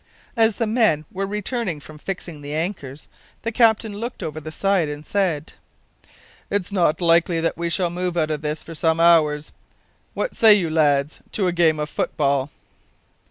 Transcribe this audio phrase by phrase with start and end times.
[0.35, 3.07] As the men were returning from fixing the anchors,
[3.43, 5.53] the captain looked over the side, and said:
[6.49, 9.51] "It's not likely that we shall move out of this for some hours.
[10.15, 12.49] What say you, lads, to a game of football?"